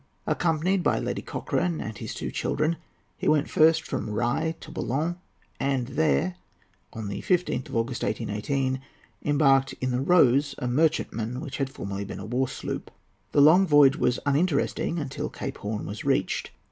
Accompanied 0.25 0.81
by 0.81 0.97
Lady 0.97 1.21
Cochrane 1.21 1.79
and 1.79 1.95
his 1.99 2.15
two 2.15 2.31
children, 2.31 2.77
he 3.19 3.27
went 3.27 3.51
first 3.51 3.83
from 3.83 4.09
Rye 4.09 4.55
to 4.59 4.71
Boulogne, 4.71 5.17
and 5.59 5.89
there, 5.89 6.37
on 6.91 7.07
the 7.07 7.21
15th 7.21 7.69
of 7.69 7.75
August, 7.75 8.01
1818, 8.01 8.81
embarked 9.23 9.73
in 9.73 9.91
the 9.91 10.01
Rose, 10.01 10.55
a 10.57 10.67
merchantman 10.67 11.39
which 11.39 11.57
had 11.57 11.69
formerly 11.69 12.03
been 12.03 12.19
a 12.19 12.25
warsloop. 12.25 12.89
The 13.31 13.41
long 13.41 13.67
voyage 13.67 13.95
was 13.97 14.17
uninteresting 14.25 14.97
until 14.97 15.29
Cape 15.29 15.59
Horn 15.59 15.85
was 15.85 16.03
reached. 16.03 16.49